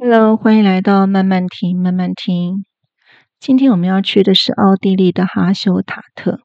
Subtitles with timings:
[0.00, 2.64] Hello，欢迎来到慢慢听，慢慢听。
[3.40, 6.38] 今天我们要去的是奥地利的哈修塔特。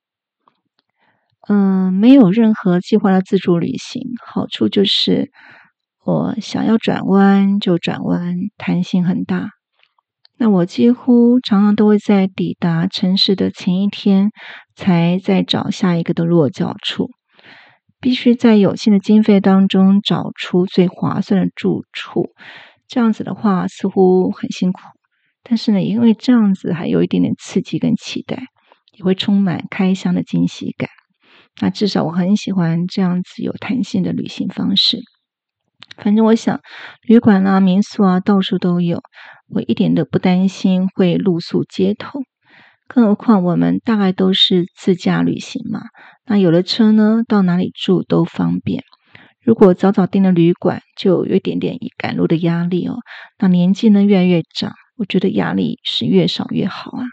[1.48, 5.30] 嗯、呃，没有任何计划的自助旅行，好处就是
[6.04, 9.50] 我想要转弯就转弯，弹性很大。
[10.36, 14.32] 那我几乎常常都会在抵达城市的前一天，
[14.76, 17.12] 才再找下一个的落脚处。
[18.02, 22.32] 必须在有限的经费当中找出最划算的住处。
[22.94, 24.80] 这样子的话似乎很辛苦，
[25.42, 28.44] 但是呢，因为这样子还有一点点刺激跟期待，
[28.96, 30.92] 也会充满开箱的惊喜感。
[31.60, 35.00] 那至少我很喜欢这样子有弹性的旅行方式。
[35.98, 36.60] 反正我想，
[37.02, 39.02] 旅馆啊、民宿啊，到处都有，
[39.50, 42.20] 我一点都不担心会露宿街头。
[42.88, 45.82] 更何况我们大概都是自驾旅行嘛，
[46.28, 48.84] 那有了车呢，到哪里住都方便。
[49.44, 52.96] 如果早早订了旅馆，就有一点点赶路的压力哦。
[53.38, 57.04] 那年纪呢越来越长，我觉得压力是越少越好啊。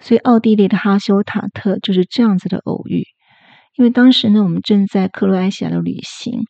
[0.00, 3.04] 所以奥地利的哈修塔特就是这样子的偶遇。
[3.76, 6.40] 因为当时呢，我们正在克罗埃西亚的旅行，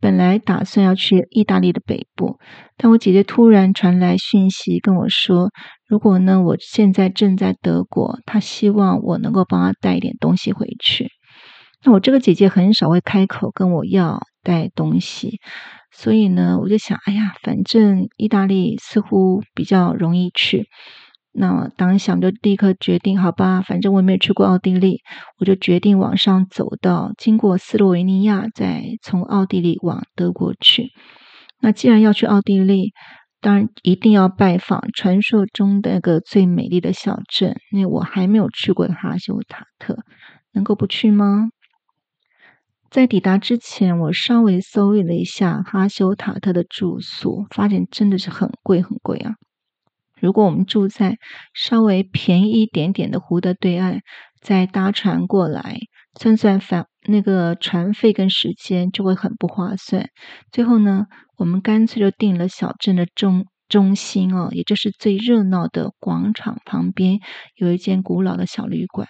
[0.00, 2.38] 本来打算要去意大利的北部，
[2.78, 5.50] 但我姐姐突然传来讯息跟我说，
[5.86, 11.08] 如果呢我现在正在德国，她希望我能够帮她带一点东西回去。
[11.84, 15.40] 那我这个姐姐很少会开口跟我要带东西，
[15.92, 20.68] 所以呢，我就想，哎呀，反正意大利似乎比较容易去。
[21.32, 25.00] 那当想就立刻决定，好吧，反正我也没有去过奥地利，
[25.38, 30.90] 我就决定往上走到经过斯洛维尼亚，再从奥地利往德国去。
[31.60, 32.92] 那既然要去奥地利，
[33.40, 39.96] 当然一定要拜访传说中的那个最美丽的小镇，那我还没有去过的哈修塔特，
[40.52, 41.50] 能够不去吗？
[42.90, 49.34] 在抵达之前，我稍微搜了一下哈修塔特的住宿，发现真的是很贵很贵啊！
[50.18, 51.18] 如果我们住在
[51.52, 54.00] 稍微便宜一点点的湖的对岸，
[54.40, 55.78] 再搭船过来，
[56.18, 60.08] 算算返那个船费跟时间就会很不划算。
[60.50, 61.04] 最后呢，
[61.36, 67.20] 我们干脆就订了小镇的中中心哦，也就是最热闹的广场旁边
[67.54, 69.06] 有一间古老的小旅馆。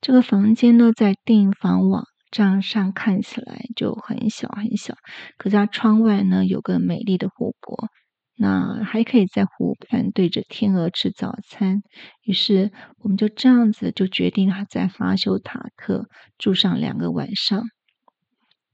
[0.00, 2.04] 这个房间呢，在订房网。
[2.32, 4.96] 这样上看起来就很小很小，
[5.36, 7.88] 可是它窗外呢，有个美丽的湖泊，
[8.36, 11.82] 那还可以在湖畔对着天鹅吃早餐。
[12.24, 17.62] 于是我们就这样子就决定在哈修塔克住上两个晚上。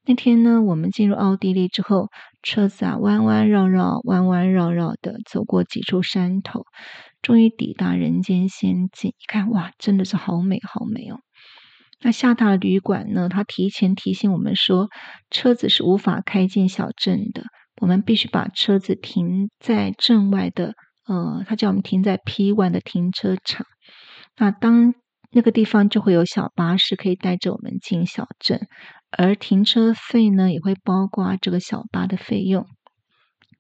[0.06, 2.08] 那天呢，我们进入奥地利之后，
[2.42, 6.64] 车子啊弯弯绕绕、弯弯绕绕的走过几处山头，
[7.20, 9.10] 终于抵达人间仙境。
[9.10, 11.18] 一看哇，真的是好美好美哦！
[12.00, 14.88] 那下榻的旅馆呢，他提前提醒我们说，
[15.30, 17.42] 车子是无法开进小镇的，
[17.80, 20.74] 我们必须把车子停在镇外的，
[21.08, 23.66] 呃，他叫我们停在 P1 的停车场。
[24.36, 24.94] 那当
[25.32, 28.60] 那个地方就会有小巴士可以带着我们进小镇，
[29.10, 32.64] 而停车费呢，也会包括这个小巴的费用。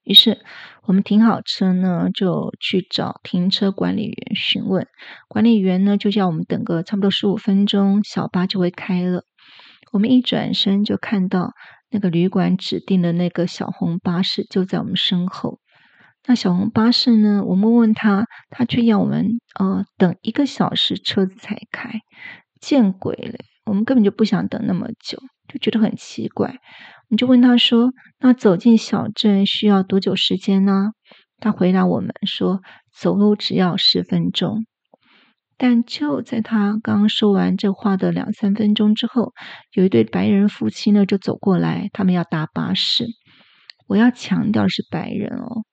[0.08, 0.40] 于是
[0.84, 4.86] 我们停好车呢，就去找停车管理员询问。
[5.28, 9.24] 管理员呢就叫我们等个差不多十五分钟，小巴就会开了。
[9.92, 11.52] 我们一转身就看到
[11.90, 15.60] 那个旅馆指定的那个小红巴士就在我们身后。
[16.26, 22.00] 那小红巴士呢，我们问他，他却要我们呃等一个小时车子才开。
[22.60, 23.38] 见鬼了！
[23.66, 25.18] 我们根本就不想等那么久，
[25.48, 26.56] 就觉得很奇怪。
[27.08, 30.90] 你就问他说：“那走进小镇需要多久时间呢？”
[31.40, 32.60] 他回答我们说
[32.92, 34.66] ：“走路只要十分钟。”
[35.56, 39.32] 但就在他刚说完这话的两三分钟之后，
[39.72, 43.06] 有一对白人夫妻呢就走过来，他们要搭巴士。
[43.86, 45.64] 我要强调是白人哦，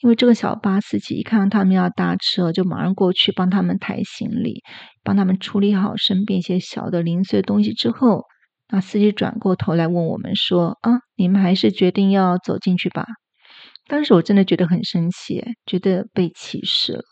[0.00, 4.62] 因为这个小巴司机一看到他们要搭车，就马上过去帮他们抬行李，
[5.04, 8.24] 帮他们处理好身边一些小的零碎东西之后。
[8.70, 13.04] 那司机转过头来问我们说：“啊，你们还是决定要走进去吧？”
[13.88, 17.02] 当时我真的觉得很生气，觉得被歧视了。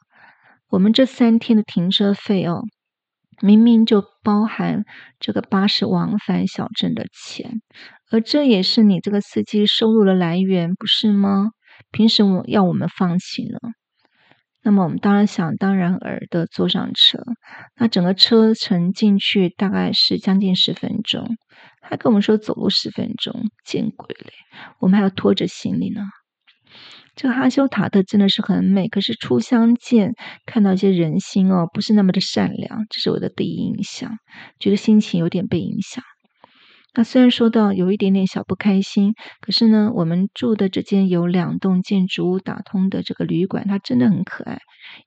[0.70, 2.62] 我们这三天的停车费哦，
[3.42, 4.84] 明明就包含
[5.18, 7.60] 这个巴士往返小镇的钱，
[8.12, 11.48] 而这也是你这个司机收入的来源，不是吗？
[11.90, 13.58] 凭什么要我们放弃呢？
[14.62, 17.18] 那么我们当然想当然耳的坐上车，
[17.76, 21.36] 那整个车程进去大概是将近十分钟，
[21.80, 24.32] 他跟我们说走路十分钟，见鬼嘞！
[24.80, 26.02] 我们还要拖着行李呢。
[27.14, 30.12] 这个哈修塔特真的是很美，可是初相见
[30.44, 34.18] 看到一些人心哦，不是那么的善良，这是我的第一印象，
[34.60, 36.04] 觉得心情有点被影响。
[36.94, 44.58] 那虽然说到有一点点小不开心，可是呢，我们住的这间有两栋建筑物打通的这个旅馆，它真的很可爱，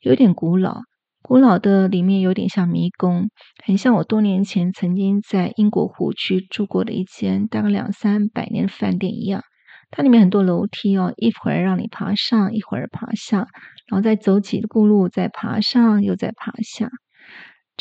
[0.02, 0.82] 有点古老。
[1.24, 3.30] 古老的里面有点像迷宫，
[3.66, 9.44] 很像我多年前曾经在英国湖区住过的一间大概两三百年的饭店一样。
[9.92, 13.40] 它里面很多楼梯哦，一会儿让你爬上，一会儿爬下，
[13.88, 16.90] 然后再走几步路，再爬上，又再爬下。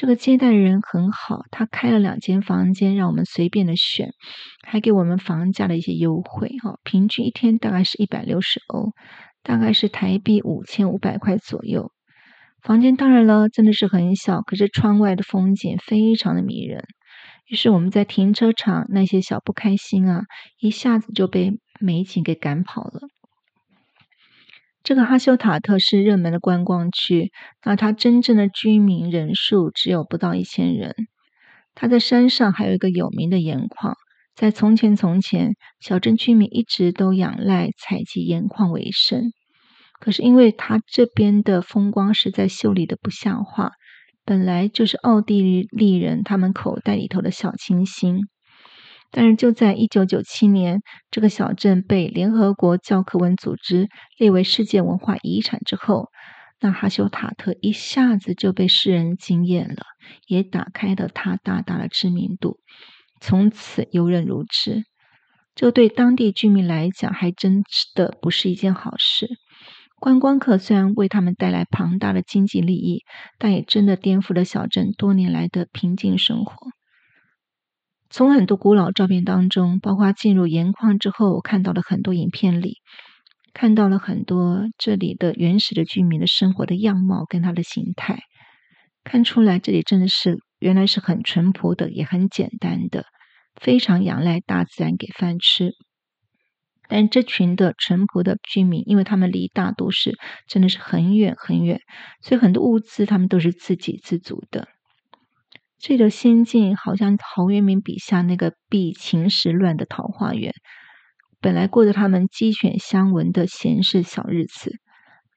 [0.01, 4.15] 这个接待人很好，他开了两间房间让我们随便的选，
[4.67, 8.95] 还给我们房价的一些优惠哈，平均一天大概是一百六十欧，
[9.43, 11.93] 大概是台币五千五百块左右。
[12.63, 16.83] 房间当然了，真的是很小，可是窗外的风景非常的迷人。
[17.49, 20.23] 于是我们在停车场那些小不开心啊，
[20.59, 23.01] 一下子就被美景给赶跑了。
[24.83, 27.31] 这个哈修塔特是热门的观光区，
[27.65, 30.95] 那它真正的居民人数只有不到一千人。
[31.75, 33.95] 它在山上还有一个有名的盐矿，
[34.35, 39.33] 在从前从前，小镇居民一直都仰赖采集盐矿为生。
[40.01, 43.73] 可是，因为它这边的风光实在秀丽的不像话，
[44.25, 48.21] 本来就是奥地利人他们口袋里头的小清新。
[49.11, 56.09] 但是，就在一九九七年，这个小镇被联合国教科文组织列为世界文化遗产之后，
[56.61, 59.83] 那哈修塔特一下子就被世人惊艳了，
[60.29, 62.59] 也打开了它大大的知名度，
[63.21, 64.85] 从此游人如织。
[65.57, 67.65] 这对当地居民来讲，还真
[67.95, 69.29] 的不是一件好事。
[69.99, 73.03] 观光客虽然为他们带来庞大的经济利益，
[73.39, 76.55] 但也真的颠覆了小镇多年来的平静生活。
[78.13, 82.79] 从很多古老照片当中，包括进入盐矿之后，我看到了很多影片里，
[83.55, 88.19] 看到了很多这里的原始的居民的生活的样貌跟他的形态，
[89.05, 93.05] 看出来这里真的是原来是很淳朴的，也很简单的，
[93.55, 95.71] 非常仰赖大自然给饭吃。
[96.89, 100.19] 但这群的淳朴的居民，因为他们离大都市
[100.49, 101.81] 真的是很远很远，
[102.21, 104.67] 所以很多物资他们都是自给自足的。
[105.83, 110.53] 这个仙境好像陶渊明笔下那个避秦时乱的桃花源，
[111.41, 114.75] 本来过着他们鸡犬相闻的闲适小日子，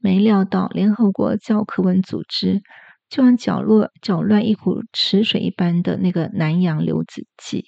[0.01, 2.61] 没料到联合国教科文组织
[3.09, 7.63] 就像搅落搅乱一股池水一般的那个南洋刘子骥。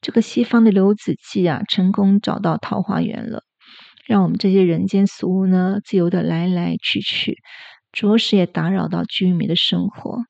[0.00, 3.42] 这个西方的刘子骥啊，成功找到桃花源了，
[4.06, 7.38] 让我们这些人间俗物呢，自由的来来去去，
[7.90, 10.20] 着实也打扰到居民的生活。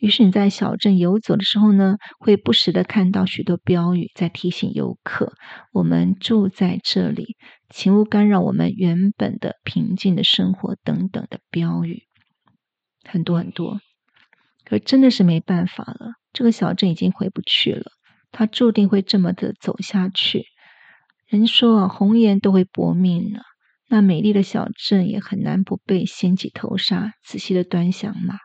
[0.00, 5.32] 于是你在小镇游走的时候呢，会不时的看到许多标语在提醒游客：
[5.72, 7.36] 我们住在这里，
[7.68, 12.04] 请勿干扰我们原本的平静的生活等等的标语，
[13.04, 13.80] 很多很多。
[14.64, 17.90] 可真的是没办法了，这个小镇已经回不去了。
[18.30, 20.44] 它注定会这么的走下去。
[21.26, 23.40] 人说啊，红颜都会薄命呢。
[23.88, 28.36] 那美丽的小镇也很难不被掀起头纱，仔细的端详嘛。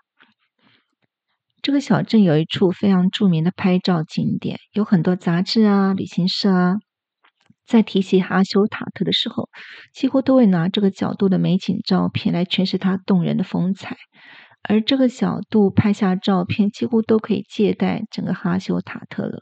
[1.64, 6.76] 这个小镇有一处非常著名的拍照景点，有很多杂志啊、旅行社啊，
[7.66, 9.48] 在提起哈修塔特的时候，
[9.94, 13.96] 几乎都会拿这个角度的美景照片来诠释它动人的风采。
[14.62, 19.40] 而这个角度拍下照片，几乎都可以借代整个哈修塔特了。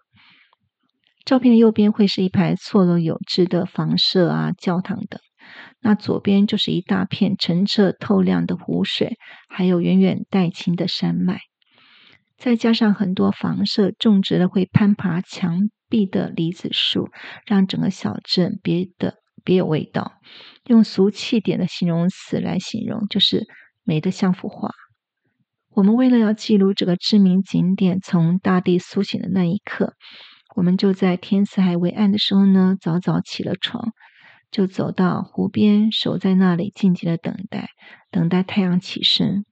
[1.25, 5.19] 照片的右边会是一排错落有致的房舍啊、教堂等，
[5.79, 9.17] 那左边就是一大片澄澈透亮的湖水，
[9.49, 11.39] 还有远远带青的山脉，
[12.41, 17.09] 再加上很多房舍种植了会攀爬墙壁的梨子树，
[17.45, 20.13] 让整个小镇别的别有味道。
[20.65, 23.45] 用俗气点的形容词来形容，就是
[23.83, 24.71] 美得像幅画。
[25.69, 29.93] 我们为了要记录这个知名景点从大地苏醒的那一刻。
[30.55, 33.91] 我们就在天色还未暗的时候呢，早早起了床，
[34.49, 37.69] 就走到湖边，守在那里，静静的等待，
[38.09, 39.45] 等待太阳起身。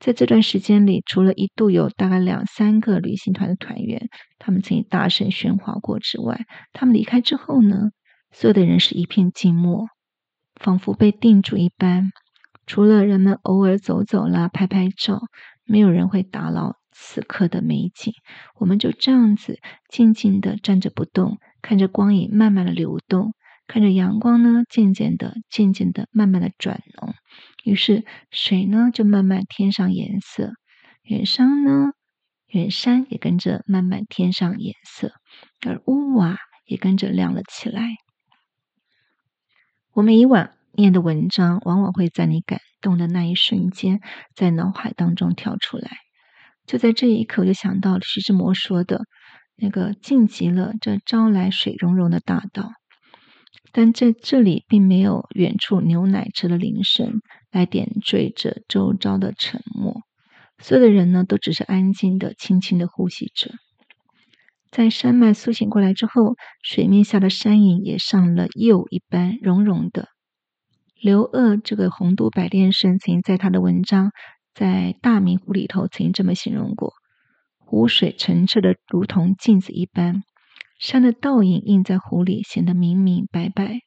[0.00, 6.40] 在这段时间里，除了一度有大概两三个旅行团的团员，他们曾经大声喧哗过之外，
[6.72, 7.90] 他们离开之后呢，
[8.32, 9.86] 所有的人是一片静默，
[10.54, 12.10] 仿佛被定住一般。
[12.66, 15.20] 除了人们偶尔走走啦、拍拍照，
[15.64, 16.76] 没有人会打扰。
[17.00, 18.12] 此刻的美景，
[18.56, 23.34] 我们就这样子静静的站着不动，看着光影慢慢的流动，
[23.68, 27.14] 看着阳光呢渐渐的、渐渐的、慢慢的转浓，
[27.68, 30.52] 于是水呢就慢慢添上颜色，
[31.02, 31.92] 远山呢，
[32.46, 35.12] 远山也跟着慢慢添上颜色，
[35.66, 37.96] 而屋瓦也跟着亮了起来。
[39.92, 44.00] 我们以往念的文章，往往会在你感动的那一瞬间，
[44.34, 45.90] 在脑海当中跳出来。
[46.64, 49.02] 就在这一刻，我就想到了徐志摩说的
[49.56, 52.72] ：“那个晋级了这招来水溶溶的大道。
[53.72, 60.02] 但在这里并没有远处牛奶车的铃声来点缀着周遭的沉默，
[60.58, 63.52] 所有的人呢都只是安静的、轻轻的呼吸着。
[64.70, 70.08] 在山脉苏醒过来之后，水面下的山影也上了釉一般融融的。
[71.00, 74.08] 刘鄂这个洪都百炼生曾经在他的文章
[74.52, 76.92] 《在大明湖里头》曾经这么形容过：
[77.58, 80.22] 湖水澄澈的如同镜子一般，
[80.78, 83.80] 山的倒影映在湖里，显得明明白白。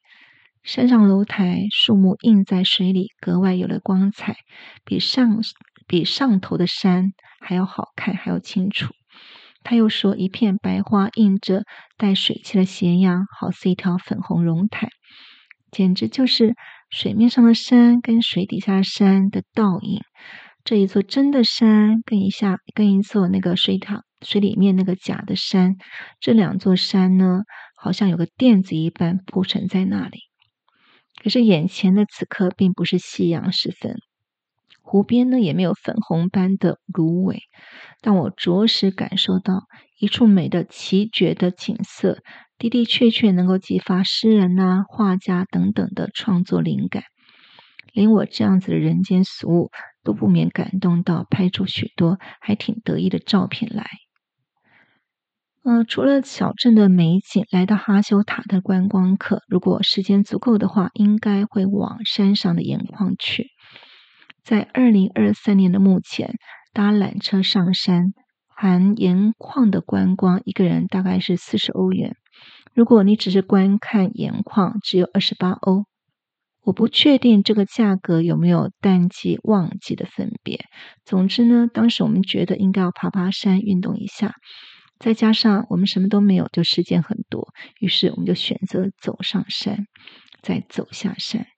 [0.62, 4.36] 山上楼台、树木映在水里，格外有了光彩，
[4.84, 5.40] 比上
[5.88, 8.92] 比上头的山还要好看，还要清楚。
[9.64, 11.62] 他又说：“一片白花映着
[11.96, 14.90] 带水汽的斜阳，好似一条粉红绒毯，
[15.70, 16.54] 简直就是
[16.90, 20.00] 水面上的山跟水底下山的倒影。
[20.64, 25.76] 这一座真的山，跟一下跟一座那个水塔水里面那个假的山，
[26.20, 27.42] 这两座山呢，
[27.76, 30.20] 好像有个垫子一般铺陈在那里。
[31.22, 33.96] 可是眼前的此刻，并不是夕阳时分。”
[34.84, 37.38] 湖边呢，也没有粉红般的芦苇，
[38.00, 39.62] 但我着实感受到
[39.98, 42.18] 一处美的奇绝的景色，
[42.58, 47.04] 的的确确能够激发诗人呐、画家等等的创作灵感。
[47.92, 49.70] 连我这样子的人间俗物，
[50.02, 53.86] 都不免感动到拍出许多还挺得意的照片来。
[55.64, 63.46] 嗯、除了小镇的美景，来到哈修塔的观光客，如果时间足够的话，应该会往山上的盐矿去。
[64.42, 66.34] 在二零二三年的目前，
[66.72, 68.12] 搭缆车上山，
[68.48, 72.16] 含盐矿的观光，一个人大概是四十欧元。
[72.74, 75.84] 如果你只是观看盐矿，只有二十八欧。
[76.64, 80.64] 我不确定这个价格有没有淡季旺季的分别。
[81.04, 84.34] 总之呢，当时我们觉得应该要爬爬山，运动一下，
[85.02, 89.88] 再加上我们什么都没有，就时间很多，于是我们就选择走上山，
[90.42, 91.48] 再走下山。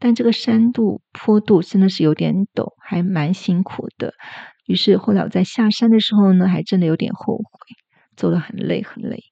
[0.00, 4.14] 但这个山度坡度真的是有点陡，还蛮辛苦的。
[4.66, 7.44] 于是后来我在下山的时候呢，还真的有点后悔，
[8.16, 9.22] 走得很累很累。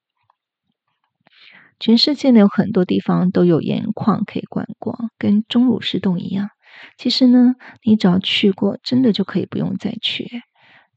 [1.77, 6.51] 全世界呢有很多地方都有盐矿可以观光，跟钟乳石洞一样。
[6.97, 10.41] 其实呢，你只要去过，真的就可以不用再去，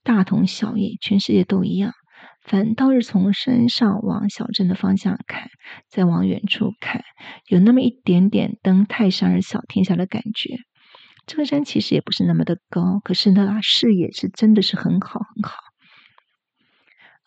[0.05, 1.95] 大同小异，全世界都一样。
[2.42, 5.50] 反倒是从山上往小镇的方向看，
[5.88, 7.04] 再往远处看，
[7.47, 10.56] 有那么一点点登泰山而小天下的感觉。
[11.26, 15.59] 这个山其实也不是那么的高，可是呢，视野是真的是很好很好。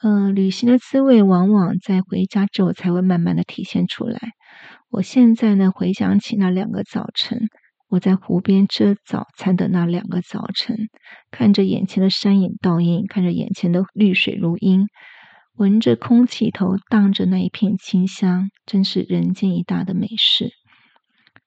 [0.02, 4.20] 呃，旅行的滋味往往在回家之后才会慢慢的体现出来。
[4.90, 7.48] 我现在呢，回想起那两个早晨。
[7.94, 10.76] 我在湖边吃早餐的那两个早晨，
[11.30, 14.88] 看着眼前的山影倒映，看着眼前的绿水如茵，
[15.54, 20.50] 闻着空气头荡着那一片清香，真是人间一大的美事。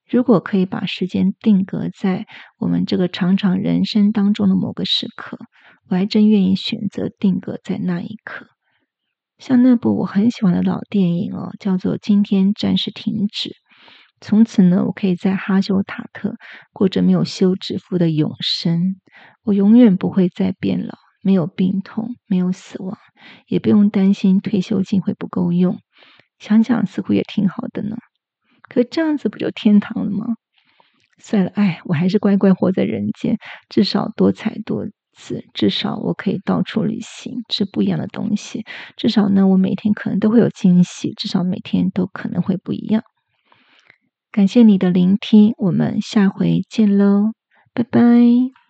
[0.08, 2.26] 如果可以把时间定格在
[2.60, 5.38] 我们这个长长人生当中的某个时刻，
[5.90, 8.46] 我还真愿意选择定格在那一刻。
[9.38, 13.48] 像那部我很喜欢的老电影哦，叫做《今天暂时停止》。
[14.20, 16.36] 从此呢，我可以在哈修塔特
[16.72, 18.96] 过着没有休止符的永生。
[19.42, 22.96] 我永远不会再变老，没有病痛，没有死亡，
[23.46, 25.78] 也不用担心退休金会不够用。
[26.38, 27.96] 想想似乎也挺好的呢。
[28.68, 30.34] 可这样子不就天堂了吗？
[31.18, 38.64] 算了，哎，我还是乖乖活在人间，至少多彩多姿，至少我可以到处旅行，吃不一样的东西。
[38.96, 43.02] 至少呢，我每天可能都会有惊喜，至少每天都可能会不一样。
[44.36, 47.32] 感谢你的聆听，我们下回见喽，
[47.72, 48.65] 拜拜。